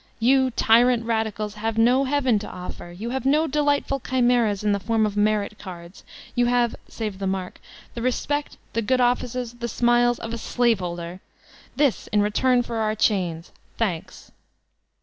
[0.19, 4.63] You, tyrant rad icals (?),have no heaven to offer,— ^you have no delight ful chimeras
[4.63, 6.03] in the form of "merit cards'';
[6.35, 7.59] ]roo have (save the mark)
[7.93, 11.21] the respect, the good offices, die smiles ^K)f a slave holder!
[11.75, 13.51] This in return for our chains!
[13.77, 14.31] Thanks!